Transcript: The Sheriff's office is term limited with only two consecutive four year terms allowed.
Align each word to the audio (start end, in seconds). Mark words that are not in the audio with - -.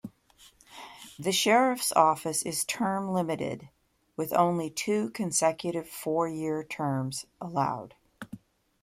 The 1.19 1.31
Sheriff's 1.31 1.91
office 1.91 2.41
is 2.41 2.65
term 2.65 3.09
limited 3.13 3.69
with 4.17 4.33
only 4.33 4.71
two 4.71 5.11
consecutive 5.11 5.87
four 5.87 6.27
year 6.27 6.63
terms 6.63 7.27
allowed. 7.39 7.93